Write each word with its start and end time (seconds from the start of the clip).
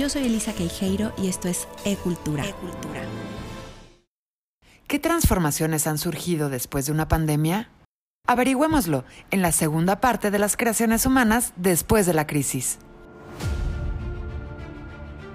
Yo 0.00 0.08
soy 0.08 0.24
Elisa 0.24 0.54
Queijeiro 0.54 1.12
y 1.22 1.28
esto 1.28 1.46
es 1.48 1.68
E-Cultura. 1.84 2.42
¿Qué 4.86 4.98
transformaciones 4.98 5.86
han 5.86 5.98
surgido 5.98 6.48
después 6.48 6.86
de 6.86 6.92
una 6.92 7.06
pandemia? 7.06 7.68
Averigüémoslo 8.26 9.04
en 9.30 9.42
la 9.42 9.52
segunda 9.52 10.00
parte 10.00 10.30
de 10.30 10.38
las 10.38 10.56
creaciones 10.56 11.04
humanas 11.04 11.52
después 11.56 12.06
de 12.06 12.14
la 12.14 12.26
crisis. 12.26 12.78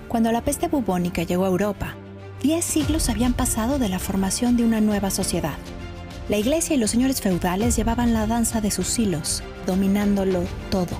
Cuando 0.07 0.32
la 0.32 0.41
peste 0.41 0.68
bubónica 0.68 1.21
llegó 1.21 1.45
a 1.45 1.50
Europa, 1.50 1.93
diez 2.41 2.66
siglos 2.66 3.07
habían 3.09 3.34
pasado 3.34 3.77
de 3.77 3.89
la 3.89 4.00
formación 4.00 4.57
de 4.57 4.63
una 4.63 4.82
nueva 4.82 5.11
sociedad. 5.11 5.59
La 6.27 6.38
iglesia 6.38 6.75
y 6.75 6.79
los 6.79 6.89
señores 6.89 7.21
feudales 7.21 7.75
llevaban 7.75 8.16
la 8.16 8.25
danza 8.25 8.61
de 8.61 8.71
sus 8.71 8.97
hilos, 8.97 9.43
dominándolo 9.68 10.41
todo, 10.71 10.97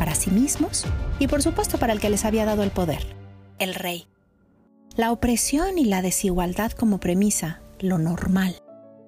para 0.00 0.14
sí 0.14 0.30
mismos 0.30 0.86
y 1.18 1.26
por 1.26 1.42
supuesto 1.42 1.76
para 1.76 1.92
el 1.92 2.00
que 2.00 2.08
les 2.08 2.24
había 2.24 2.46
dado 2.46 2.62
el 2.62 2.70
poder, 2.70 3.04
el 3.58 3.74
rey. 3.74 4.06
La 4.96 5.12
opresión 5.12 5.76
y 5.76 5.84
la 5.84 6.00
desigualdad 6.00 6.72
como 6.72 7.00
premisa, 7.00 7.60
lo 7.80 7.98
normal, 7.98 8.56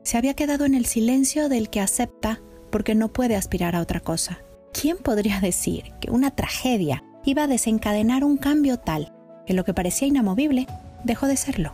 se 0.03 0.19
había 0.19 0.35
quedado 0.35 0.67
en 0.67 0.75
el 0.75 0.85
silencio 0.85 1.49
del 1.49 1.71
que 1.71 1.81
acepta 1.81 2.43
porque 2.71 2.95
no 2.95 3.11
puede 3.11 3.37
aspirar 3.37 3.75
a 3.75 3.81
otra 3.81 4.01
cosa. 4.01 4.41
¿Quién 4.79 4.99
podría 4.99 5.41
decir 5.41 5.95
que 5.99 6.11
una 6.11 6.31
tragedia 6.31 7.03
iba 7.25 7.45
a 7.45 7.49
desencadenar 7.49 8.23
un 8.23 8.37
cambio 8.37 8.77
tal 8.77 9.15
que 9.47 9.55
lo 9.55 9.65
que 9.65 9.73
parecía 9.73 10.09
inamovible 10.09 10.67
dejó 11.05 11.27
de 11.27 11.39
serlo? 11.39 11.73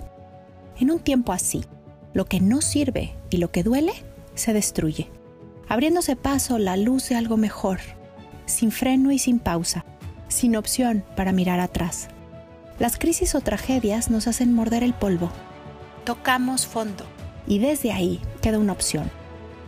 En 0.78 0.92
un 0.92 1.00
tiempo 1.00 1.32
así, 1.32 1.64
lo 2.14 2.26
que 2.26 2.38
no 2.38 2.60
sirve 2.60 3.16
y 3.30 3.38
lo 3.38 3.50
que 3.50 3.64
duele 3.64 3.94
se 4.36 4.52
destruye, 4.52 5.10
abriéndose 5.66 6.14
paso 6.14 6.58
la 6.58 6.76
luz 6.76 7.08
de 7.08 7.16
algo 7.16 7.36
mejor, 7.36 7.80
sin 8.48 8.72
freno 8.72 9.12
y 9.12 9.18
sin 9.18 9.38
pausa, 9.38 9.84
sin 10.28 10.56
opción 10.56 11.04
para 11.16 11.32
mirar 11.32 11.60
atrás. 11.60 12.08
Las 12.78 12.98
crisis 12.98 13.34
o 13.34 13.40
tragedias 13.40 14.10
nos 14.10 14.26
hacen 14.26 14.54
morder 14.54 14.82
el 14.82 14.94
polvo. 14.94 15.30
Tocamos 16.04 16.66
fondo 16.66 17.04
y 17.46 17.58
desde 17.58 17.92
ahí 17.92 18.20
queda 18.40 18.58
una 18.58 18.72
opción, 18.72 19.10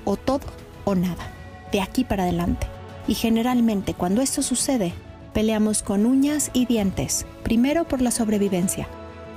o 0.04 0.16
todo 0.16 0.46
o 0.84 0.94
nada, 0.94 1.32
de 1.72 1.80
aquí 1.80 2.04
para 2.04 2.24
adelante. 2.24 2.66
Y 3.08 3.14
generalmente 3.14 3.94
cuando 3.94 4.22
esto 4.22 4.42
sucede, 4.42 4.92
peleamos 5.32 5.82
con 5.82 6.06
uñas 6.06 6.50
y 6.52 6.66
dientes, 6.66 7.26
primero 7.42 7.86
por 7.86 8.00
la 8.00 8.10
sobrevivencia 8.10 8.88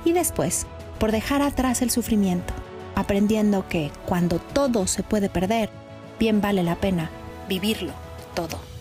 y 0.04 0.12
después 0.12 0.66
por 0.98 1.12
dejar 1.12 1.42
atrás 1.42 1.82
el 1.82 1.90
sufrimiento, 1.90 2.54
aprendiendo 2.94 3.68
que 3.68 3.90
cuando 4.06 4.38
todo 4.38 4.86
se 4.86 5.02
puede 5.02 5.28
perder, 5.28 5.70
bien 6.18 6.40
vale 6.40 6.62
la 6.62 6.76
pena 6.76 7.10
vivirlo 7.48 7.92
todo. 8.34 8.73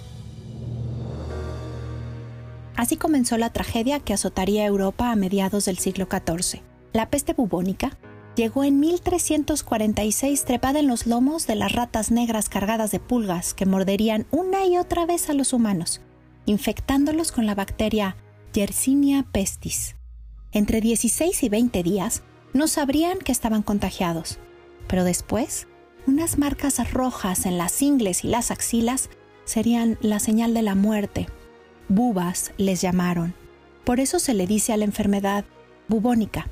Así 2.83 2.97
comenzó 2.97 3.37
la 3.37 3.49
tragedia 3.49 4.01
que 4.01 4.13
azotaría 4.13 4.65
Europa 4.65 5.09
a 5.09 5.15
mediados 5.15 5.63
del 5.63 5.77
siglo 5.77 6.05
XIV. 6.11 6.61
La 6.91 7.09
peste 7.09 7.31
bubónica 7.31 7.97
llegó 8.35 8.65
en 8.65 8.81
1346 8.81 10.43
trepada 10.43 10.79
en 10.79 10.87
los 10.87 11.07
lomos 11.07 11.47
de 11.47 11.55
las 11.55 11.71
ratas 11.71 12.11
negras 12.11 12.49
cargadas 12.49 12.91
de 12.91 12.99
pulgas 12.99 13.53
que 13.53 13.65
morderían 13.65 14.25
una 14.31 14.65
y 14.65 14.77
otra 14.77 15.05
vez 15.05 15.29
a 15.29 15.33
los 15.33 15.53
humanos, 15.53 16.01
infectándolos 16.45 17.31
con 17.31 17.45
la 17.45 17.55
bacteria 17.55 18.17
Yersinia 18.51 19.25
pestis. 19.31 19.95
Entre 20.51 20.81
16 20.81 21.41
y 21.41 21.47
20 21.47 21.83
días 21.83 22.21
no 22.51 22.67
sabrían 22.67 23.19
que 23.19 23.31
estaban 23.31 23.63
contagiados, 23.63 24.39
pero 24.89 25.05
después, 25.05 25.69
unas 26.05 26.37
marcas 26.37 26.91
rojas 26.91 27.45
en 27.45 27.57
las 27.57 27.81
ingles 27.81 28.25
y 28.25 28.27
las 28.27 28.51
axilas 28.51 29.09
serían 29.45 29.97
la 30.01 30.19
señal 30.19 30.53
de 30.53 30.63
la 30.63 30.75
muerte 30.75 31.29
bubas 31.95 32.51
les 32.57 32.81
llamaron. 32.81 33.33
Por 33.83 33.99
eso 33.99 34.19
se 34.19 34.33
le 34.33 34.47
dice 34.47 34.73
a 34.73 34.77
la 34.77 34.85
enfermedad 34.85 35.45
bubónica. 35.87 36.47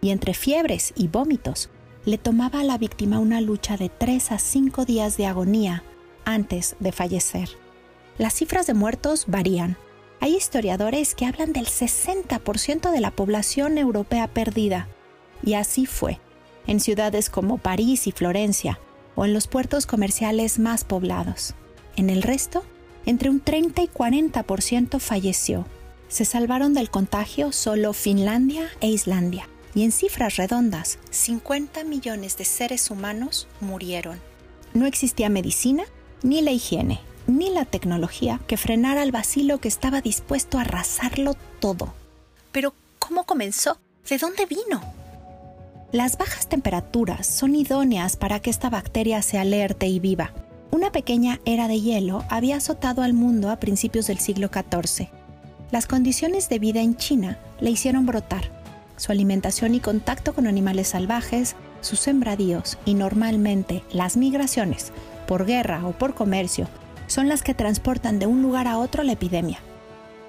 Y 0.00 0.10
entre 0.10 0.34
fiebres 0.34 0.92
y 0.96 1.08
vómitos, 1.08 1.70
le 2.04 2.18
tomaba 2.18 2.60
a 2.60 2.64
la 2.64 2.78
víctima 2.78 3.20
una 3.20 3.40
lucha 3.40 3.76
de 3.76 3.88
3 3.88 4.32
a 4.32 4.38
5 4.38 4.84
días 4.84 5.16
de 5.16 5.26
agonía 5.26 5.84
antes 6.24 6.76
de 6.80 6.92
fallecer. 6.92 7.48
Las 8.18 8.34
cifras 8.34 8.66
de 8.66 8.74
muertos 8.74 9.24
varían. 9.28 9.76
Hay 10.20 10.36
historiadores 10.36 11.14
que 11.14 11.26
hablan 11.26 11.52
del 11.52 11.66
60% 11.66 12.90
de 12.90 13.00
la 13.00 13.10
población 13.10 13.78
europea 13.78 14.28
perdida. 14.28 14.88
Y 15.44 15.54
así 15.54 15.86
fue, 15.86 16.20
en 16.66 16.80
ciudades 16.80 17.30
como 17.30 17.58
París 17.58 18.06
y 18.06 18.12
Florencia, 18.12 18.78
o 19.14 19.24
en 19.24 19.32
los 19.32 19.46
puertos 19.46 19.86
comerciales 19.86 20.58
más 20.58 20.84
poblados. 20.84 21.54
En 21.96 22.10
el 22.10 22.22
resto, 22.22 22.64
entre 23.06 23.30
un 23.30 23.40
30 23.40 23.82
y 23.82 23.88
40% 23.88 25.00
falleció. 25.00 25.66
Se 26.08 26.24
salvaron 26.24 26.74
del 26.74 26.90
contagio 26.90 27.52
solo 27.52 27.92
Finlandia 27.92 28.68
e 28.80 28.88
Islandia. 28.88 29.48
Y 29.74 29.84
en 29.84 29.92
cifras 29.92 30.36
redondas, 30.36 30.98
50 31.10 31.84
millones 31.84 32.36
de 32.36 32.44
seres 32.44 32.90
humanos 32.90 33.48
murieron. 33.60 34.20
No 34.74 34.86
existía 34.86 35.30
medicina, 35.30 35.84
ni 36.22 36.42
la 36.42 36.50
higiene, 36.50 37.00
ni 37.26 37.50
la 37.50 37.64
tecnología 37.64 38.40
que 38.46 38.56
frenara 38.56 39.02
al 39.02 39.12
vacilo 39.12 39.58
que 39.58 39.68
estaba 39.68 40.00
dispuesto 40.00 40.58
a 40.58 40.62
arrasarlo 40.62 41.34
todo. 41.60 41.94
Pero, 42.52 42.74
¿cómo 42.98 43.24
comenzó? 43.24 43.78
¿De 44.08 44.18
dónde 44.18 44.46
vino? 44.46 44.82
Las 45.92 46.16
bajas 46.16 46.48
temperaturas 46.48 47.26
son 47.26 47.54
idóneas 47.54 48.16
para 48.16 48.40
que 48.40 48.50
esta 48.50 48.70
bacteria 48.70 49.22
se 49.22 49.38
alerte 49.38 49.86
y 49.86 50.00
viva. 50.00 50.32
Una 50.74 50.90
pequeña 50.90 51.38
era 51.44 51.68
de 51.68 51.82
hielo 51.82 52.24
había 52.30 52.56
azotado 52.56 53.02
al 53.02 53.12
mundo 53.12 53.50
a 53.50 53.60
principios 53.60 54.06
del 54.06 54.18
siglo 54.18 54.48
XIV. 54.48 55.08
Las 55.70 55.86
condiciones 55.86 56.48
de 56.48 56.58
vida 56.58 56.80
en 56.80 56.96
China 56.96 57.38
le 57.60 57.70
hicieron 57.70 58.06
brotar. 58.06 58.50
Su 58.96 59.12
alimentación 59.12 59.74
y 59.74 59.80
contacto 59.80 60.32
con 60.34 60.46
animales 60.46 60.88
salvajes, 60.88 61.56
sus 61.82 62.00
sembradíos 62.00 62.78
y 62.86 62.94
normalmente 62.94 63.84
las 63.92 64.16
migraciones, 64.16 64.92
por 65.26 65.44
guerra 65.44 65.86
o 65.86 65.92
por 65.92 66.14
comercio, 66.14 66.66
son 67.06 67.28
las 67.28 67.42
que 67.42 67.52
transportan 67.52 68.18
de 68.18 68.26
un 68.26 68.40
lugar 68.40 68.66
a 68.66 68.78
otro 68.78 69.02
la 69.02 69.12
epidemia. 69.12 69.58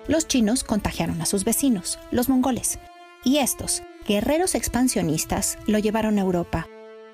Los 0.09 0.27
chinos 0.27 0.65
contagiaron 0.65 1.21
a 1.21 1.25
sus 1.25 1.45
vecinos, 1.45 1.99
los 2.11 2.27
mongoles, 2.27 2.79
y 3.23 3.37
estos, 3.37 3.81
guerreros 4.05 4.55
expansionistas, 4.55 5.57
lo 5.67 5.79
llevaron 5.79 6.17
a 6.17 6.21
Europa, 6.21 6.67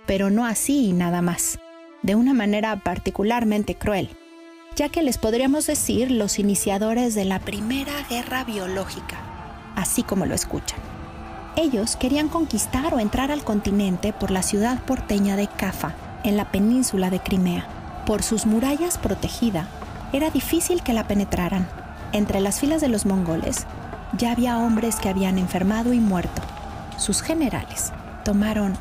pero 0.07 0.31
no 0.31 0.47
así 0.47 0.87
y 0.87 0.93
nada 0.93 1.21
más 1.21 1.59
de 2.01 2.15
una 2.15 2.33
manera 2.33 2.75
particularmente 2.77 3.75
cruel, 3.75 4.09
ya 4.75 4.89
que 4.89 5.03
les 5.03 5.17
podríamos 5.17 5.67
decir 5.67 6.11
los 6.11 6.39
iniciadores 6.39 7.15
de 7.15 7.25
la 7.25 7.39
primera 7.39 8.03
guerra 8.09 8.43
biológica, 8.43 9.17
así 9.75 10.03
como 10.03 10.25
lo 10.25 10.35
escuchan. 10.35 10.79
Ellos 11.55 11.97
querían 11.97 12.29
conquistar 12.29 12.93
o 12.93 12.99
entrar 12.99 13.31
al 13.31 13.43
continente 13.43 14.13
por 14.13 14.31
la 14.31 14.43
ciudad 14.43 14.79
porteña 14.83 15.35
de 15.35 15.47
Cafa, 15.47 15.93
en 16.23 16.37
la 16.37 16.51
península 16.51 17.09
de 17.09 17.19
Crimea. 17.19 17.67
Por 18.05 18.23
sus 18.23 18.45
murallas 18.45 18.97
protegida, 18.97 19.67
era 20.13 20.29
difícil 20.29 20.83
que 20.83 20.93
la 20.93 21.07
penetraran. 21.07 21.67
Entre 22.13 22.39
las 22.39 22.59
filas 22.59 22.81
de 22.81 22.87
los 22.87 23.05
mongoles 23.05 23.65
ya 24.17 24.31
había 24.31 24.57
hombres 24.57 24.95
que 24.95 25.09
habían 25.09 25.37
enfermado 25.37 25.93
y 25.93 25.99
muerto. 25.99 26.41
Sus 26.97 27.21
generales 27.21 27.91
tomaron 28.23 28.75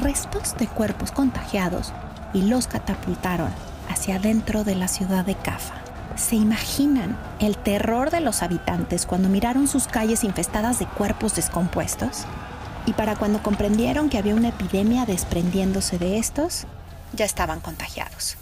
restos 0.00 0.56
de 0.56 0.66
cuerpos 0.66 1.10
contagiados 1.10 1.92
y 2.32 2.42
los 2.42 2.66
catapultaron 2.66 3.50
hacia 3.88 4.18
dentro 4.18 4.64
de 4.64 4.74
la 4.74 4.88
ciudad 4.88 5.24
de 5.24 5.34
Cafa. 5.34 5.74
¿Se 6.16 6.36
imaginan 6.36 7.16
el 7.38 7.56
terror 7.56 8.10
de 8.10 8.20
los 8.20 8.42
habitantes 8.42 9.06
cuando 9.06 9.28
miraron 9.28 9.68
sus 9.68 9.86
calles 9.86 10.24
infestadas 10.24 10.78
de 10.78 10.86
cuerpos 10.86 11.36
descompuestos? 11.36 12.24
Y 12.86 12.92
para 12.94 13.16
cuando 13.16 13.42
comprendieron 13.42 14.08
que 14.08 14.18
había 14.18 14.34
una 14.34 14.48
epidemia 14.48 15.06
desprendiéndose 15.06 15.98
de 15.98 16.18
estos, 16.18 16.66
ya 17.12 17.24
estaban 17.24 17.60
contagiados. 17.60 18.36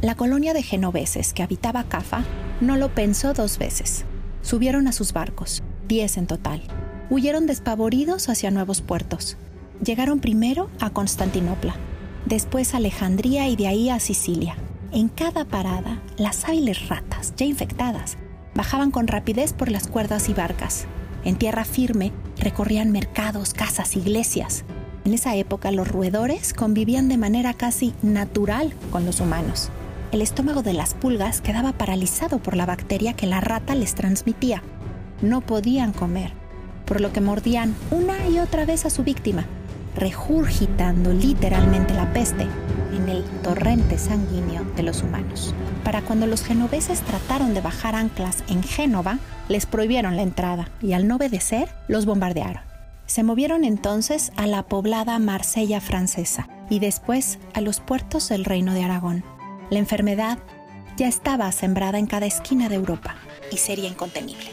La 0.00 0.14
colonia 0.14 0.52
de 0.52 0.62
genoveses 0.62 1.32
que 1.32 1.42
habitaba 1.42 1.84
Cafa 1.84 2.24
no 2.60 2.76
lo 2.76 2.94
pensó 2.94 3.34
dos 3.34 3.58
veces. 3.58 4.04
Subieron 4.42 4.88
a 4.88 4.92
sus 4.92 5.12
barcos, 5.12 5.62
diez 5.86 6.16
en 6.16 6.26
total. 6.26 6.62
Huyeron 7.08 7.46
despavoridos 7.46 8.28
hacia 8.28 8.50
nuevos 8.50 8.80
puertos. 8.80 9.36
Llegaron 9.84 10.20
primero 10.20 10.70
a 10.80 10.90
Constantinopla, 10.90 11.76
después 12.32 12.72
a 12.72 12.78
Alejandría 12.78 13.46
y 13.48 13.56
de 13.56 13.66
ahí 13.66 13.90
a 13.90 14.00
Sicilia. 14.00 14.56
En 14.90 15.10
cada 15.10 15.44
parada, 15.44 16.00
las 16.16 16.48
hábiles 16.48 16.88
ratas, 16.88 17.34
ya 17.36 17.44
infectadas, 17.44 18.16
bajaban 18.54 18.90
con 18.90 19.06
rapidez 19.06 19.52
por 19.52 19.70
las 19.70 19.86
cuerdas 19.86 20.30
y 20.30 20.32
barcas. 20.32 20.86
En 21.26 21.36
tierra 21.36 21.66
firme 21.66 22.10
recorrían 22.38 22.90
mercados, 22.90 23.52
casas, 23.52 23.96
iglesias. 23.96 24.64
En 25.04 25.12
esa 25.12 25.36
época 25.36 25.72
los 25.72 25.86
roedores 25.86 26.54
convivían 26.54 27.10
de 27.10 27.18
manera 27.18 27.52
casi 27.52 27.92
natural 28.00 28.72
con 28.90 29.04
los 29.04 29.20
humanos. 29.20 29.68
El 30.10 30.22
estómago 30.22 30.62
de 30.62 30.72
las 30.72 30.94
pulgas 30.94 31.42
quedaba 31.42 31.72
paralizado 31.72 32.38
por 32.38 32.56
la 32.56 32.64
bacteria 32.64 33.12
que 33.12 33.26
la 33.26 33.42
rata 33.42 33.74
les 33.74 33.94
transmitía. 33.94 34.62
No 35.20 35.42
podían 35.42 35.92
comer, 35.92 36.32
por 36.86 37.02
lo 37.02 37.12
que 37.12 37.20
mordían 37.20 37.74
una 37.90 38.26
y 38.26 38.38
otra 38.38 38.64
vez 38.64 38.86
a 38.86 38.90
su 38.90 39.04
víctima 39.04 39.46
regurgitando 39.96 41.12
literalmente 41.12 41.94
la 41.94 42.12
peste 42.12 42.46
en 42.92 43.08
el 43.08 43.24
torrente 43.42 43.98
sanguíneo 43.98 44.64
de 44.76 44.82
los 44.82 45.02
humanos. 45.02 45.54
Para 45.84 46.02
cuando 46.02 46.26
los 46.26 46.42
genoveses 46.42 47.00
trataron 47.00 47.54
de 47.54 47.60
bajar 47.60 47.94
anclas 47.94 48.44
en 48.48 48.62
Génova, 48.62 49.18
les 49.48 49.66
prohibieron 49.66 50.16
la 50.16 50.22
entrada 50.22 50.70
y 50.80 50.92
al 50.92 51.08
no 51.08 51.16
obedecer, 51.16 51.68
los 51.88 52.06
bombardearon. 52.06 52.62
Se 53.06 53.22
movieron 53.22 53.64
entonces 53.64 54.32
a 54.36 54.46
la 54.46 54.62
poblada 54.62 55.18
Marsella 55.18 55.80
francesa 55.80 56.48
y 56.70 56.78
después 56.78 57.38
a 57.52 57.60
los 57.60 57.80
puertos 57.80 58.28
del 58.28 58.44
Reino 58.44 58.72
de 58.72 58.84
Aragón. 58.84 59.24
La 59.70 59.78
enfermedad 59.78 60.38
ya 60.96 61.08
estaba 61.08 61.50
sembrada 61.52 61.98
en 61.98 62.06
cada 62.06 62.26
esquina 62.26 62.68
de 62.68 62.76
Europa 62.76 63.16
y 63.50 63.56
sería 63.56 63.88
incontenible. 63.88 64.50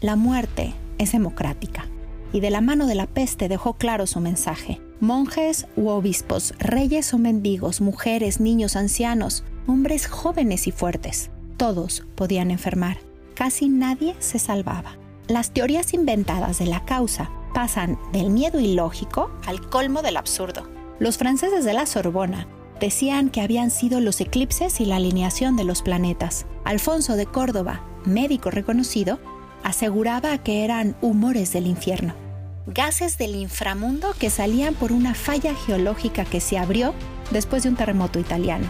La 0.00 0.16
muerte 0.16 0.74
es 0.98 1.12
democrática 1.12 1.86
y 2.34 2.40
de 2.40 2.50
la 2.50 2.60
mano 2.60 2.88
de 2.88 2.96
la 2.96 3.06
peste 3.06 3.48
dejó 3.48 3.74
claro 3.74 4.08
su 4.08 4.18
mensaje. 4.18 4.80
Monjes 4.98 5.68
u 5.76 5.88
obispos, 5.88 6.52
reyes 6.58 7.14
o 7.14 7.18
mendigos, 7.18 7.80
mujeres, 7.80 8.40
niños, 8.40 8.74
ancianos, 8.74 9.44
hombres 9.68 10.08
jóvenes 10.08 10.66
y 10.66 10.72
fuertes, 10.72 11.30
todos 11.56 12.04
podían 12.16 12.50
enfermar. 12.50 12.98
Casi 13.34 13.68
nadie 13.68 14.16
se 14.18 14.40
salvaba. 14.40 14.96
Las 15.28 15.52
teorías 15.52 15.94
inventadas 15.94 16.58
de 16.58 16.66
la 16.66 16.84
causa 16.84 17.30
pasan 17.54 18.00
del 18.12 18.30
miedo 18.30 18.58
ilógico 18.58 19.30
al 19.46 19.70
colmo 19.70 20.02
del 20.02 20.16
absurdo. 20.16 20.68
Los 20.98 21.18
franceses 21.18 21.64
de 21.64 21.72
la 21.72 21.86
Sorbona 21.86 22.48
decían 22.80 23.30
que 23.30 23.42
habían 23.42 23.70
sido 23.70 24.00
los 24.00 24.20
eclipses 24.20 24.80
y 24.80 24.86
la 24.86 24.96
alineación 24.96 25.54
de 25.54 25.62
los 25.62 25.82
planetas. 25.82 26.46
Alfonso 26.64 27.14
de 27.14 27.26
Córdoba, 27.26 27.84
médico 28.04 28.50
reconocido, 28.50 29.20
aseguraba 29.62 30.36
que 30.38 30.64
eran 30.64 30.96
humores 31.00 31.52
del 31.52 31.68
infierno, 31.68 32.23
gases 32.66 33.18
del 33.18 33.34
inframundo 33.34 34.14
que 34.18 34.30
salían 34.30 34.74
por 34.74 34.92
una 34.92 35.14
falla 35.14 35.54
geológica 35.54 36.24
que 36.24 36.40
se 36.40 36.58
abrió 36.58 36.94
después 37.30 37.62
de 37.62 37.68
un 37.68 37.76
terremoto 37.76 38.18
italiano. 38.18 38.66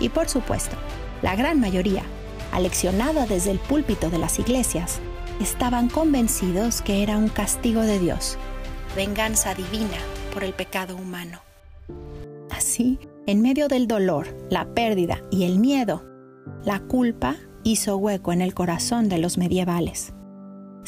Y 0.00 0.08
por 0.08 0.28
supuesto, 0.28 0.76
la 1.22 1.36
gran 1.36 1.60
mayoría, 1.60 2.02
aleccionada 2.52 3.26
desde 3.26 3.50
el 3.50 3.58
púlpito 3.58 4.10
de 4.10 4.18
las 4.18 4.38
iglesias, 4.38 5.00
estaban 5.40 5.88
convencidos 5.88 6.82
que 6.82 7.02
era 7.02 7.18
un 7.18 7.28
castigo 7.28 7.82
de 7.82 7.98
Dios, 7.98 8.38
venganza 8.96 9.54
divina 9.54 9.98
por 10.32 10.44
el 10.44 10.52
pecado 10.52 10.96
humano. 10.96 11.40
Así, 12.50 12.98
en 13.26 13.42
medio 13.42 13.68
del 13.68 13.86
dolor, 13.86 14.34
la 14.50 14.72
pérdida 14.74 15.22
y 15.30 15.44
el 15.44 15.58
miedo, 15.58 16.04
la 16.64 16.80
culpa 16.80 17.36
hizo 17.62 17.96
hueco 17.96 18.32
en 18.32 18.40
el 18.40 18.54
corazón 18.54 19.08
de 19.08 19.18
los 19.18 19.36
medievales. 19.36 20.14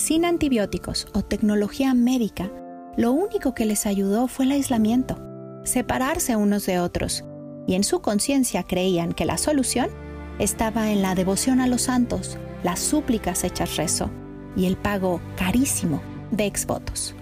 Sin 0.00 0.24
antibióticos 0.24 1.08
o 1.12 1.20
tecnología 1.20 1.92
médica, 1.92 2.50
lo 2.96 3.12
único 3.12 3.52
que 3.54 3.66
les 3.66 3.84
ayudó 3.84 4.28
fue 4.28 4.46
el 4.46 4.52
aislamiento, 4.52 5.18
separarse 5.62 6.36
unos 6.36 6.64
de 6.64 6.80
otros, 6.80 7.22
y 7.66 7.74
en 7.74 7.84
su 7.84 8.00
conciencia 8.00 8.62
creían 8.62 9.12
que 9.12 9.26
la 9.26 9.36
solución 9.36 9.90
estaba 10.38 10.90
en 10.90 11.02
la 11.02 11.14
devoción 11.14 11.60
a 11.60 11.66
los 11.66 11.82
santos, 11.82 12.38
las 12.62 12.80
súplicas 12.80 13.44
hechas 13.44 13.76
rezo, 13.76 14.10
y 14.56 14.64
el 14.64 14.78
pago 14.78 15.20
carísimo 15.36 16.00
de 16.30 16.46
exvotos. 16.46 17.14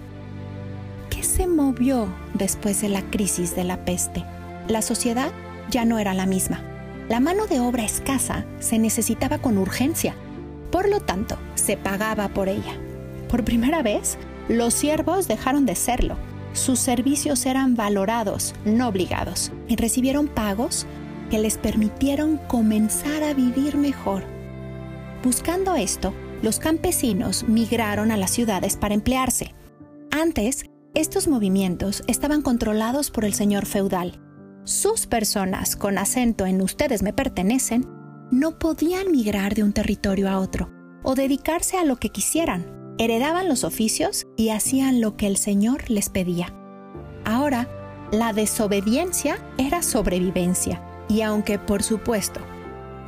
¿Qué 1.09 1.21
se 1.21 1.47
movió 1.47 2.07
después 2.33 2.79
de 2.79 2.87
la 2.87 3.01
crisis 3.11 3.57
de 3.57 3.65
la 3.65 3.83
peste? 3.83 4.23
La 4.69 4.81
sociedad 4.81 5.33
ya 5.69 5.83
no 5.83 5.99
era 5.99 6.13
la 6.13 6.25
misma. 6.25 6.63
La 7.09 7.19
mano 7.19 7.45
de 7.45 7.59
obra 7.59 7.83
escasa 7.83 8.45
se 8.59 8.79
necesitaba 8.79 9.39
con 9.39 9.57
urgencia. 9.57 10.15
Por 10.71 10.89
lo 10.89 10.99
tanto, 10.99 11.37
se 11.55 11.77
pagaba 11.77 12.29
por 12.29 12.49
ella. 12.49 12.77
Por 13.27 13.43
primera 13.43 13.81
vez, 13.81 14.17
los 14.47 14.73
siervos 14.73 15.27
dejaron 15.27 15.65
de 15.65 15.75
serlo. 15.75 16.17
Sus 16.53 16.79
servicios 16.79 17.45
eran 17.45 17.75
valorados, 17.75 18.55
no 18.65 18.87
obligados, 18.87 19.51
y 19.67 19.75
recibieron 19.75 20.27
pagos 20.27 20.87
que 21.29 21.39
les 21.39 21.57
permitieron 21.57 22.37
comenzar 22.47 23.23
a 23.23 23.33
vivir 23.33 23.77
mejor. 23.77 24.23
Buscando 25.23 25.75
esto, 25.75 26.13
los 26.41 26.59
campesinos 26.59 27.43
migraron 27.47 28.11
a 28.11 28.17
las 28.17 28.31
ciudades 28.31 28.77
para 28.77 28.95
emplearse. 28.95 29.53
Antes, 30.11 30.65
estos 30.95 31.27
movimientos 31.27 32.03
estaban 32.07 32.41
controlados 32.41 33.11
por 33.11 33.25
el 33.25 33.33
señor 33.33 33.65
feudal. 33.65 34.19
Sus 34.63 35.05
personas 35.05 35.75
con 35.75 35.97
acento 35.97 36.45
en 36.45 36.61
ustedes 36.61 37.03
me 37.03 37.13
pertenecen 37.13 37.87
no 38.31 38.59
podían 38.59 39.11
migrar 39.11 39.55
de 39.55 39.63
un 39.63 39.73
territorio 39.73 40.29
a 40.29 40.39
otro 40.39 40.71
o 41.03 41.15
dedicarse 41.15 41.77
a 41.77 41.85
lo 41.85 41.97
que 41.97 42.09
quisieran. 42.09 42.95
Heredaban 42.97 43.47
los 43.47 43.63
oficios 43.63 44.27
y 44.35 44.49
hacían 44.49 45.01
lo 45.01 45.15
que 45.15 45.27
el 45.27 45.37
Señor 45.37 45.89
les 45.89 46.09
pedía. 46.09 46.53
Ahora, 47.25 47.67
la 48.11 48.33
desobediencia 48.33 49.37
era 49.57 49.81
sobrevivencia 49.81 50.81
y 51.07 51.21
aunque, 51.21 51.57
por 51.59 51.83
supuesto, 51.83 52.41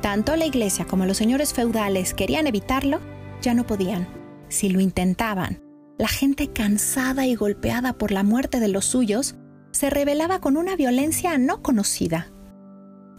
tanto 0.00 0.34
la 0.36 0.46
iglesia 0.46 0.86
como 0.86 1.06
los 1.06 1.16
señores 1.16 1.52
feudales 1.52 2.14
querían 2.14 2.46
evitarlo, 2.46 3.00
ya 3.42 3.54
no 3.54 3.66
podían. 3.66 4.08
Si 4.48 4.68
lo 4.68 4.80
intentaban, 4.80 5.62
la 5.98 6.08
gente 6.08 6.48
cansada 6.48 7.26
y 7.26 7.34
golpeada 7.34 7.92
por 7.92 8.10
la 8.10 8.22
muerte 8.22 8.60
de 8.60 8.68
los 8.68 8.86
suyos 8.86 9.36
se 9.72 9.90
rebelaba 9.90 10.40
con 10.40 10.56
una 10.56 10.76
violencia 10.76 11.38
no 11.38 11.62
conocida. 11.62 12.32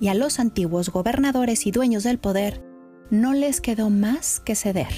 Y 0.04 0.10
a 0.10 0.14
los 0.14 0.38
antiguos 0.40 0.90
gobernadores 0.90 1.66
y 1.66 1.72
dueños 1.72 2.04
del 2.04 2.20
poder 2.20 2.62
no 3.10 3.32
les 3.32 3.62
quedó 3.62 3.90
más 3.90 4.42
que 4.42 4.54
ceder. 4.54 4.92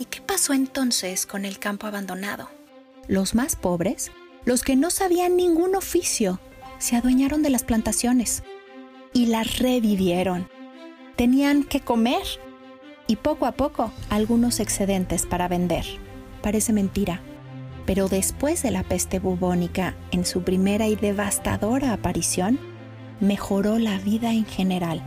¿Y 0.00 0.06
qué 0.06 0.20
pasó 0.20 0.52
entonces 0.52 1.26
con 1.26 1.44
el 1.44 1.60
campo 1.60 1.86
abandonado? 1.86 2.50
Los 3.06 3.36
más 3.36 3.54
pobres, 3.54 4.10
los 4.44 4.64
que 4.64 4.74
no 4.74 4.90
sabían 4.90 5.36
ningún 5.36 5.76
oficio, 5.76 6.40
se 6.78 6.96
adueñaron 6.96 7.44
de 7.44 7.50
las 7.50 7.62
plantaciones 7.62 8.42
y 9.12 9.26
las 9.26 9.60
revivieron. 9.60 10.48
Tenían 11.14 11.62
que 11.62 11.78
comer 11.78 12.24
y 13.06 13.14
poco 13.14 13.46
a 13.46 13.52
poco 13.52 13.92
algunos 14.10 14.58
excedentes 14.58 15.24
para 15.24 15.46
vender. 15.46 15.84
Parece 16.42 16.72
mentira, 16.72 17.20
pero 17.86 18.08
después 18.08 18.60
de 18.64 18.72
la 18.72 18.82
peste 18.82 19.20
bubónica, 19.20 19.94
en 20.10 20.26
su 20.26 20.42
primera 20.42 20.88
y 20.88 20.96
devastadora 20.96 21.92
aparición, 21.92 22.73
mejoró 23.20 23.78
la 23.78 23.98
vida 23.98 24.32
en 24.32 24.44
general. 24.44 25.02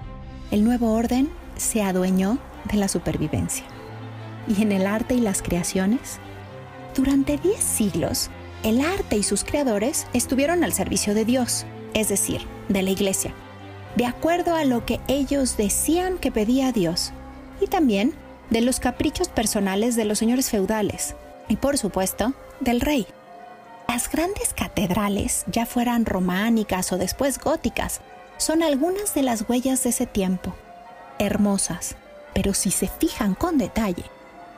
El 0.52 0.64
nuevo 0.64 0.94
orden 0.94 1.30
se 1.56 1.82
adueñó 1.82 2.40
de 2.66 2.78
la 2.78 2.88
supervivencia. 2.88 3.66
Y 4.48 4.62
en 4.62 4.72
el 4.72 4.88
arte 4.88 5.16
y 5.16 5.20
las 5.20 5.42
creaciones, 5.42 6.20
durante 6.96 7.38
10 7.38 7.60
siglos, 7.60 8.30
el 8.64 8.82
arte 8.82 9.18
y 9.18 9.24
sus 9.24 9.44
creadores 9.44 10.08
estuvieron 10.14 10.64
al 10.64 10.74
servicio 10.74 11.14
de 11.14 11.26
Dios, 11.26 11.66
es 11.94 12.10
decir, 12.10 12.42
de 12.70 12.82
la 12.82 12.90
iglesia, 12.90 13.34
de 13.96 14.06
acuerdo 14.06 14.56
a 14.56 14.66
lo 14.66 14.86
que 14.86 15.00
ellos 15.08 15.58
decían 15.58 16.18
que 16.18 16.32
pedía 16.32 16.72
Dios 16.72 17.12
y 17.62 17.68
también 17.68 18.14
de 18.50 18.62
los 18.62 18.80
caprichos 18.80 19.28
personales 19.30 19.96
de 19.96 20.06
los 20.06 20.20
señores 20.20 20.50
feudales 20.50 21.16
y 21.50 21.58
por 21.58 21.78
supuesto 21.78 22.34
del 22.60 22.82
rey. 22.82 23.08
Las 23.88 24.10
grandes 24.10 24.54
catedrales, 24.54 25.46
ya 25.48 25.66
fueran 25.66 26.06
románicas 26.06 26.92
o 26.92 26.98
después 26.98 27.40
góticas, 27.40 28.02
son 28.38 28.62
algunas 28.62 29.14
de 29.14 29.24
las 29.24 29.50
huellas 29.50 29.84
de 29.84 29.90
ese 29.90 30.06
tiempo. 30.06 30.54
Hermosas, 31.20 31.96
pero 32.34 32.54
si 32.54 32.70
se 32.70 32.88
fijan 32.88 33.34
con 33.34 33.58
detalle, 33.58 34.06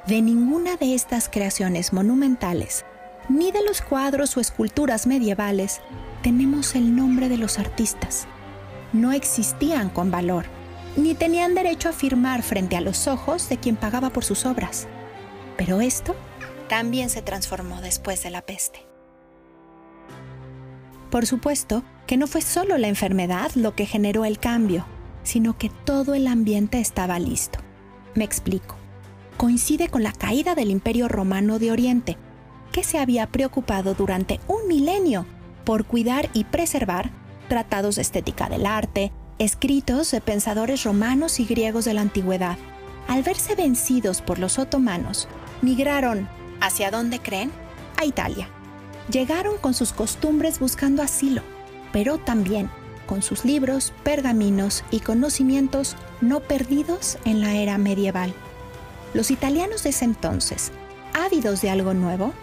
de 0.08 0.22
ninguna 0.22 0.76
de 0.76 0.94
estas 0.96 1.30
creaciones 1.30 1.94
monumentales, 1.94 2.86
ni 3.30 3.52
de 3.52 3.64
los 3.64 3.82
cuadros 3.82 4.36
o 4.36 4.42
esculturas 4.42 5.08
medievales, 5.08 5.80
tenemos 6.24 6.76
el 6.76 6.96
nombre 6.96 7.30
de 7.30 7.38
los 7.38 7.60
artistas. 7.60 8.28
No 8.92 9.12
existían 9.14 9.90
con 9.90 10.12
valor 10.12 10.46
ni 10.96 11.16
tenían 11.16 11.56
derecho 11.56 11.90
a 11.90 11.94
firmar 11.94 12.44
frente 12.44 12.76
a 12.76 12.82
los 12.82 13.08
ojos 13.08 13.50
de 13.50 13.58
quien 13.58 13.76
pagaba 13.76 14.10
por 14.10 14.26
sus 14.26 14.46
obras. 14.46 14.88
Pero 15.58 15.82
esto 15.82 16.16
también 16.68 17.10
se 17.10 17.22
transformó 17.22 17.82
después 17.82 18.24
de 18.24 18.30
la 18.30 18.42
peste. 18.42 18.89
Por 21.10 21.26
supuesto 21.26 21.84
que 22.08 22.18
no 22.18 22.28
fue 22.28 22.42
solo 22.42 22.78
la 22.78 22.88
enfermedad 22.88 23.52
lo 23.56 23.76
que 23.76 23.86
generó 23.86 24.26
el 24.26 24.40
cambio, 24.40 24.86
sino 25.24 25.58
que 25.58 25.70
todo 25.70 26.14
el 26.14 26.28
ambiente 26.28 26.80
estaba 26.80 27.20
listo. 27.20 27.60
Me 28.16 28.24
explico. 28.24 28.76
Coincide 29.38 29.90
con 29.90 30.04
la 30.04 30.12
caída 30.12 30.56
del 30.56 30.70
Imperio 30.70 31.08
Romano 31.08 31.60
de 31.60 31.72
Oriente, 31.72 32.18
que 32.72 32.84
se 32.84 33.00
había 33.00 33.28
preocupado 33.28 33.94
durante 33.94 34.40
un 34.48 34.68
milenio 34.68 35.26
por 35.66 35.86
cuidar 35.86 36.30
y 36.34 36.44
preservar 36.44 37.12
tratados 37.48 37.96
de 37.96 38.02
estética 38.02 38.50
del 38.50 38.66
arte, 38.66 39.12
escritos 39.40 40.12
de 40.12 40.22
pensadores 40.22 40.84
romanos 40.84 41.40
y 41.40 41.46
griegos 41.46 41.86
de 41.86 41.94
la 41.94 42.02
antigüedad. 42.02 42.58
Al 43.08 43.24
verse 43.24 43.56
vencidos 43.56 44.22
por 44.22 44.38
los 44.40 44.60
otomanos, 44.60 45.28
migraron, 45.62 46.28
¿hacia 46.62 46.92
dónde 46.92 47.20
creen? 47.20 47.52
A 47.98 48.06
Italia. 48.06 48.50
Llegaron 49.12 49.58
con 49.58 49.74
sus 49.74 49.92
costumbres 49.92 50.60
buscando 50.60 51.02
asilo, 51.02 51.42
pero 51.92 52.18
también 52.18 52.70
con 53.08 53.24
sus 53.24 53.44
libros, 53.44 53.92
pergaminos 54.04 54.84
y 54.92 55.00
conocimientos 55.00 55.96
no 56.22 56.42
perdidos 56.42 57.18
en 57.26 57.42
la 57.42 57.56
era 57.56 57.80
medieval. 57.80 58.36
Los 59.16 59.32
italianos 59.32 59.82
de 59.82 59.90
ese 59.90 60.06
entonces, 60.06 60.72
ávidos 61.14 61.62
de 61.62 61.72
algo 61.72 61.96
nuevo, 61.96 62.34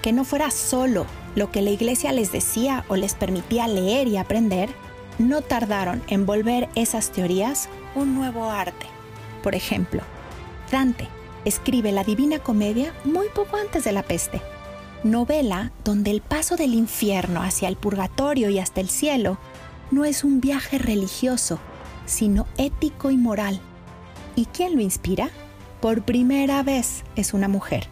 que 0.00 0.12
no 0.12 0.24
fuera 0.24 0.50
solo 0.50 1.04
lo 1.34 1.50
que 1.50 1.60
la 1.60 1.70
iglesia 1.70 2.10
les 2.12 2.32
decía 2.32 2.86
o 2.88 2.96
les 2.96 3.14
permitía 3.14 3.68
leer 3.68 4.08
y 4.08 4.16
aprender, 4.16 4.70
no 5.18 5.42
tardaron 5.42 6.02
en 6.08 6.24
volver 6.24 6.70
esas 6.74 7.10
teorías 7.10 7.68
un 7.94 8.14
nuevo 8.14 8.50
arte. 8.50 8.86
Por 9.42 9.54
ejemplo, 9.54 10.00
Dante 10.72 11.06
escribe 11.44 11.92
la 11.92 12.02
Divina 12.02 12.38
Comedia 12.38 12.94
muy 13.04 13.28
poco 13.34 13.58
antes 13.58 13.84
de 13.84 13.92
la 13.92 14.02
peste, 14.02 14.40
novela 15.04 15.70
donde 15.84 16.10
el 16.10 16.20
paso 16.20 16.56
del 16.56 16.74
infierno 16.74 17.42
hacia 17.42 17.68
el 17.68 17.76
purgatorio 17.76 18.48
y 18.50 18.58
hasta 18.58 18.80
el 18.80 18.88
cielo 18.88 19.38
no 19.90 20.04
es 20.04 20.24
un 20.24 20.40
viaje 20.40 20.78
religioso, 20.78 21.58
sino 22.06 22.46
ético 22.56 23.10
y 23.10 23.16
moral. 23.16 23.60
¿Y 24.34 24.46
quién 24.46 24.74
lo 24.74 24.80
inspira? 24.80 25.30
Por 25.80 26.02
primera 26.02 26.62
vez 26.62 27.04
es 27.14 27.34
una 27.34 27.46
mujer, 27.46 27.86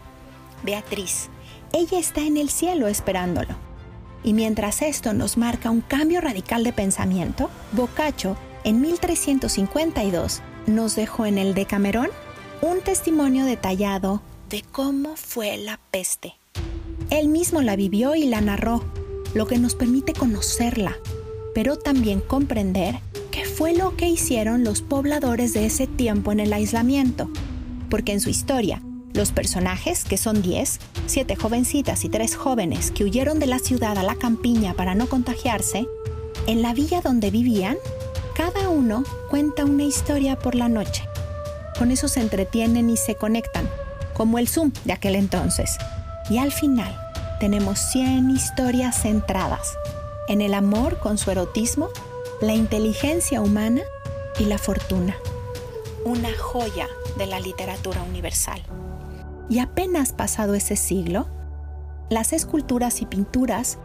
Beatriz. 0.63 1.29
Ella 1.71 1.99
está 1.99 2.21
en 2.21 2.37
el 2.37 2.49
cielo 2.49 2.87
esperándolo. 2.87 3.55
Y 4.23 4.33
mientras 4.33 4.81
esto 4.81 5.13
nos 5.13 5.37
marca 5.37 5.69
un 5.69 5.81
cambio 5.81 6.21
radical 6.21 6.63
de 6.63 6.73
pensamiento, 6.73 7.49
Boccaccio 7.73 8.37
en 8.63 8.81
1352 8.81 10.41
nos 10.65 10.95
dejó 10.95 11.25
en 11.25 11.37
el 11.37 11.53
Decamerón 11.53 12.09
un 12.61 12.79
testimonio 12.81 13.45
detallado 13.45 14.21
de 14.49 14.61
cómo 14.61 15.15
fue 15.15 15.57
la 15.57 15.79
peste. 15.91 16.35
Él 17.13 17.27
mismo 17.27 17.61
la 17.61 17.75
vivió 17.75 18.15
y 18.15 18.25
la 18.25 18.41
narró, 18.41 18.83
lo 19.35 19.45
que 19.45 19.59
nos 19.59 19.75
permite 19.75 20.13
conocerla, 20.13 20.97
pero 21.53 21.77
también 21.77 22.21
comprender 22.21 22.95
qué 23.29 23.45
fue 23.45 23.75
lo 23.75 23.95
que 23.95 24.07
hicieron 24.07 24.63
los 24.63 24.81
pobladores 24.81 25.53
de 25.53 25.67
ese 25.67 25.85
tiempo 25.85 26.31
en 26.31 26.39
el 26.39 26.51
aislamiento, 26.51 27.29
porque 27.91 28.13
en 28.13 28.19
su 28.19 28.31
historia, 28.31 28.81
los 29.13 29.31
personajes, 29.31 30.05
que 30.05 30.17
son 30.17 30.41
10, 30.41 30.79
7 31.05 31.35
jovencitas 31.35 32.03
y 32.03 32.09
3 32.09 32.35
jóvenes 32.35 32.89
que 32.89 33.03
huyeron 33.03 33.37
de 33.37 33.45
la 33.45 33.59
ciudad 33.59 33.95
a 33.99 34.03
la 34.03 34.15
campiña 34.15 34.73
para 34.73 34.95
no 34.95 35.05
contagiarse, 35.05 35.85
en 36.47 36.63
la 36.63 36.73
villa 36.73 37.01
donde 37.01 37.29
vivían, 37.29 37.77
cada 38.35 38.69
uno 38.69 39.03
cuenta 39.29 39.65
una 39.65 39.83
historia 39.83 40.39
por 40.39 40.55
la 40.55 40.67
noche. 40.67 41.03
Con 41.77 41.91
eso 41.91 42.07
se 42.07 42.21
entretienen 42.21 42.89
y 42.89 42.97
se 42.97 43.13
conectan, 43.13 43.69
como 44.15 44.39
el 44.39 44.47
Zoom 44.47 44.71
de 44.83 44.93
aquel 44.93 45.13
entonces. 45.13 45.77
Y 46.29 46.39
al 46.39 46.51
final 46.51 47.02
tenemos 47.43 47.77
100 47.77 48.29
historias 48.29 49.01
centradas 49.01 49.77
en 50.29 50.39
el 50.39 50.53
amor 50.53 50.99
con 50.99 51.17
su 51.17 51.29
erotismo, 51.29 51.89
la 52.39 52.53
inteligencia 52.53 53.41
humana 53.41 53.81
y 54.39 54.45
la 54.45 54.57
fortuna. 54.57 55.17
Una 56.05 56.29
joya 56.37 56.87
de 57.17 57.25
la 57.25 57.41
literatura 57.41 58.01
universal. 58.01 58.63
Y 59.49 59.59
apenas 59.59 60.13
pasado 60.13 60.53
ese 60.53 60.77
siglo, 60.77 61.27
las 62.09 62.31
esculturas 62.31 63.01
y 63.01 63.07
pinturas 63.07 63.77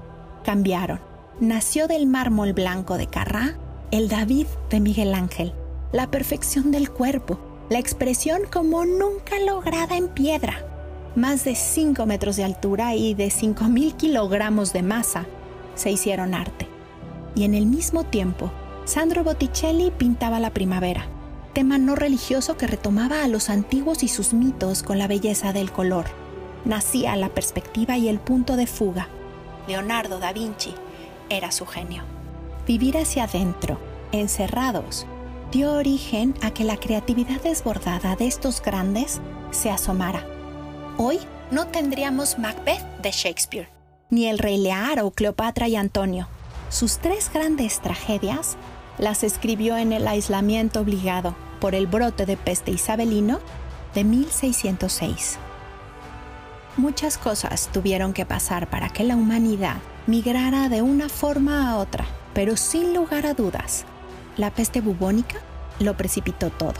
cambiaron. 0.44 1.00
Nació 1.40 1.88
del 1.88 2.06
mármol 2.06 2.52
blanco 2.52 2.96
de 2.96 3.08
Carrá 3.08 3.58
el 3.90 4.08
David 4.08 4.46
de 4.70 4.78
Miguel 4.78 5.14
Ángel, 5.14 5.52
la 5.90 6.08
perfección 6.12 6.70
del 6.70 6.90
cuerpo, 6.90 7.40
la 7.70 7.80
expresión 7.80 8.42
como 8.52 8.84
nunca 8.84 9.36
lograda 9.44 9.96
en 9.96 10.06
piedra. 10.06 10.67
Más 11.18 11.42
de 11.42 11.56
5 11.56 12.06
metros 12.06 12.36
de 12.36 12.44
altura 12.44 12.94
y 12.94 13.14
de 13.14 13.26
5.000 13.26 13.96
kilogramos 13.96 14.72
de 14.72 14.84
masa 14.84 15.26
se 15.74 15.90
hicieron 15.90 16.32
arte. 16.32 16.68
Y 17.34 17.42
en 17.42 17.54
el 17.54 17.66
mismo 17.66 18.04
tiempo, 18.04 18.52
Sandro 18.84 19.24
Botticelli 19.24 19.90
pintaba 19.90 20.38
la 20.38 20.50
primavera, 20.50 21.06
tema 21.54 21.76
no 21.76 21.96
religioso 21.96 22.56
que 22.56 22.68
retomaba 22.68 23.24
a 23.24 23.26
los 23.26 23.50
antiguos 23.50 24.04
y 24.04 24.08
sus 24.08 24.32
mitos 24.32 24.84
con 24.84 24.96
la 24.96 25.08
belleza 25.08 25.52
del 25.52 25.72
color. 25.72 26.04
Nacía 26.64 27.16
la 27.16 27.30
perspectiva 27.30 27.98
y 27.98 28.08
el 28.08 28.20
punto 28.20 28.54
de 28.54 28.68
fuga. 28.68 29.08
Leonardo 29.66 30.20
da 30.20 30.32
Vinci 30.32 30.72
era 31.30 31.50
su 31.50 31.66
genio. 31.66 32.04
Vivir 32.64 32.96
hacia 32.96 33.24
adentro, 33.24 33.80
encerrados, 34.12 35.04
dio 35.50 35.72
origen 35.72 36.34
a 36.42 36.52
que 36.52 36.62
la 36.62 36.76
creatividad 36.76 37.42
desbordada 37.42 38.14
de 38.14 38.28
estos 38.28 38.62
grandes 38.62 39.20
se 39.50 39.68
asomara. 39.68 40.37
Hoy 41.00 41.20
no 41.52 41.68
tendríamos 41.68 42.40
Macbeth 42.40 42.82
de 43.00 43.12
Shakespeare, 43.12 43.68
ni 44.10 44.26
el 44.26 44.36
Rey 44.36 44.58
Lear 44.58 44.98
o 44.98 45.12
Cleopatra 45.12 45.68
y 45.68 45.76
Antonio. 45.76 46.26
Sus 46.70 46.98
tres 46.98 47.30
grandes 47.32 47.78
tragedias 47.78 48.56
las 48.98 49.22
escribió 49.22 49.76
en 49.76 49.92
el 49.92 50.08
aislamiento 50.08 50.80
obligado 50.80 51.36
por 51.60 51.76
el 51.76 51.86
brote 51.86 52.26
de 52.26 52.36
peste 52.36 52.72
isabelino 52.72 53.38
de 53.94 54.02
1606. 54.02 55.38
Muchas 56.76 57.16
cosas 57.16 57.70
tuvieron 57.72 58.12
que 58.12 58.26
pasar 58.26 58.68
para 58.68 58.88
que 58.88 59.04
la 59.04 59.14
humanidad 59.14 59.76
migrara 60.08 60.68
de 60.68 60.82
una 60.82 61.08
forma 61.08 61.70
a 61.70 61.76
otra, 61.76 62.06
pero 62.34 62.56
sin 62.56 62.92
lugar 62.92 63.24
a 63.24 63.34
dudas, 63.34 63.84
la 64.36 64.50
peste 64.50 64.80
bubónica 64.80 65.38
lo 65.78 65.96
precipitó 65.96 66.50
todo, 66.50 66.74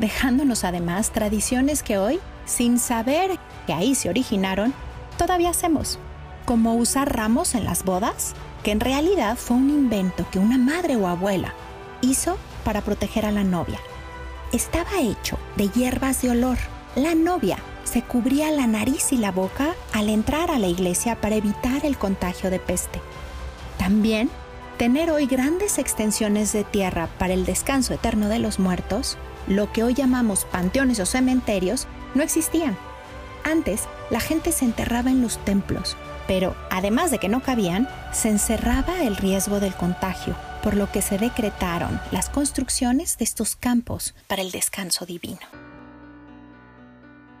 dejándonos 0.00 0.64
además 0.64 1.10
tradiciones 1.12 1.82
que 1.82 1.98
hoy, 1.98 2.18
sin 2.46 2.78
saber 2.78 3.38
que 3.66 3.72
ahí 3.72 3.94
se 3.94 4.08
originaron, 4.08 4.74
todavía 5.16 5.50
hacemos, 5.50 5.98
como 6.46 6.74
usar 6.74 7.14
ramos 7.14 7.54
en 7.54 7.64
las 7.64 7.84
bodas, 7.84 8.34
que 8.64 8.72
en 8.72 8.80
realidad 8.80 9.36
fue 9.36 9.56
un 9.56 9.70
invento 9.70 10.26
que 10.30 10.38
una 10.38 10.58
madre 10.58 10.96
o 10.96 11.06
abuela 11.06 11.54
hizo 12.00 12.38
para 12.64 12.80
proteger 12.80 13.26
a 13.26 13.32
la 13.32 13.44
novia. 13.44 13.78
Estaba 14.52 15.00
hecho 15.00 15.38
de 15.56 15.68
hierbas 15.68 16.22
de 16.22 16.30
olor. 16.30 16.58
La 16.96 17.14
novia 17.14 17.58
se 17.84 18.02
cubría 18.02 18.50
la 18.50 18.66
nariz 18.66 19.12
y 19.12 19.16
la 19.16 19.30
boca 19.30 19.74
al 19.92 20.08
entrar 20.08 20.50
a 20.50 20.58
la 20.58 20.66
iglesia 20.66 21.20
para 21.20 21.36
evitar 21.36 21.84
el 21.84 21.96
contagio 21.98 22.50
de 22.50 22.58
peste. 22.58 23.00
También 23.78 24.30
tener 24.80 25.10
hoy 25.10 25.26
grandes 25.26 25.76
extensiones 25.76 26.54
de 26.54 26.64
tierra 26.64 27.10
para 27.18 27.34
el 27.34 27.44
descanso 27.44 27.92
eterno 27.92 28.30
de 28.30 28.38
los 28.38 28.58
muertos, 28.58 29.18
lo 29.46 29.70
que 29.74 29.84
hoy 29.84 29.92
llamamos 29.92 30.46
panteones 30.46 30.98
o 31.00 31.04
cementerios, 31.04 31.86
no 32.14 32.22
existían. 32.22 32.78
Antes, 33.44 33.82
la 34.08 34.20
gente 34.20 34.52
se 34.52 34.64
enterraba 34.64 35.10
en 35.10 35.20
los 35.20 35.36
templos, 35.44 35.98
pero 36.26 36.56
además 36.70 37.10
de 37.10 37.18
que 37.18 37.28
no 37.28 37.42
cabían, 37.42 37.90
se 38.10 38.30
encerraba 38.30 39.02
el 39.02 39.18
riesgo 39.18 39.60
del 39.60 39.74
contagio, 39.74 40.34
por 40.62 40.74
lo 40.74 40.90
que 40.90 41.02
se 41.02 41.18
decretaron 41.18 42.00
las 42.10 42.30
construcciones 42.30 43.18
de 43.18 43.24
estos 43.24 43.56
campos 43.56 44.14
para 44.28 44.40
el 44.40 44.50
descanso 44.50 45.04
divino. 45.04 45.46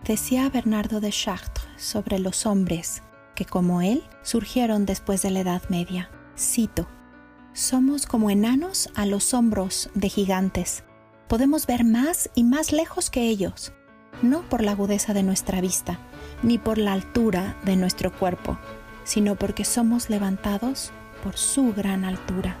Decía 0.04 0.50
Bernardo 0.50 1.00
de 1.00 1.08
Chartres 1.08 1.64
sobre 1.78 2.18
los 2.18 2.44
hombres 2.44 3.02
que 3.34 3.46
como 3.46 3.80
él 3.80 4.04
surgieron 4.22 4.84
después 4.84 5.22
de 5.22 5.30
la 5.30 5.40
Edad 5.40 5.62
Media. 5.70 6.10
Cito, 6.36 6.86
somos 7.52 8.06
como 8.06 8.30
enanos 8.30 8.88
a 8.94 9.06
los 9.06 9.34
hombros 9.34 9.90
de 9.94 10.08
gigantes. 10.08 10.84
Podemos 11.28 11.66
ver 11.66 11.84
más 11.84 12.30
y 12.34 12.44
más 12.44 12.72
lejos 12.72 13.10
que 13.10 13.28
ellos, 13.28 13.72
no 14.22 14.42
por 14.48 14.62
la 14.62 14.72
agudeza 14.72 15.14
de 15.14 15.22
nuestra 15.22 15.60
vista, 15.60 15.98
ni 16.42 16.58
por 16.58 16.78
la 16.78 16.92
altura 16.92 17.56
de 17.64 17.76
nuestro 17.76 18.12
cuerpo, 18.12 18.58
sino 19.04 19.36
porque 19.36 19.64
somos 19.64 20.10
levantados 20.10 20.92
por 21.22 21.36
su 21.36 21.72
gran 21.72 22.04
altura. 22.04 22.56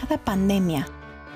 Cada 0.00 0.18
pandemia 0.18 0.86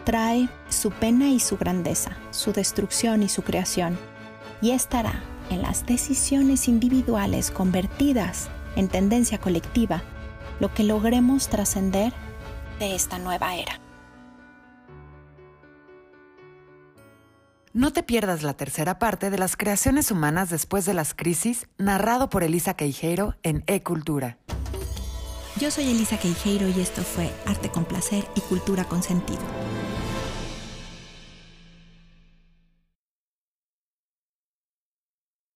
trae 0.04 0.48
su 0.68 0.90
pena 0.90 1.28
y 1.28 1.40
su 1.40 1.56
grandeza, 1.56 2.16
su 2.30 2.52
destrucción 2.52 3.22
y 3.22 3.28
su 3.28 3.42
creación, 3.42 3.98
y 4.60 4.70
estará 4.70 5.22
en 5.50 5.62
las 5.62 5.86
decisiones 5.86 6.68
individuales 6.68 7.50
convertidas 7.50 8.48
en 8.76 8.88
tendencia 8.88 9.38
colectiva 9.38 10.02
lo 10.60 10.72
que 10.72 10.84
logremos 10.84 11.48
trascender 11.48 12.12
de 12.78 12.94
esta 12.94 13.18
nueva 13.18 13.54
era. 13.56 13.80
No 17.72 17.92
te 17.92 18.02
pierdas 18.02 18.42
la 18.42 18.54
tercera 18.54 18.98
parte 18.98 19.30
de 19.30 19.38
las 19.38 19.56
creaciones 19.56 20.10
humanas 20.10 20.50
después 20.50 20.84
de 20.84 20.94
las 20.94 21.14
crisis, 21.14 21.68
narrado 21.76 22.28
por 22.28 22.42
Elisa 22.42 22.74
Queijeiro 22.74 23.36
en 23.42 23.62
E-Cultura. 23.66 24.38
Yo 25.60 25.70
soy 25.70 25.90
Elisa 25.90 26.18
Queijeiro 26.18 26.68
y 26.68 26.80
esto 26.80 27.02
fue 27.02 27.30
Arte 27.46 27.68
con 27.68 27.84
Placer 27.84 28.24
y 28.34 28.40
Cultura 28.40 28.84
con 28.84 29.02
Sentido. 29.02 29.42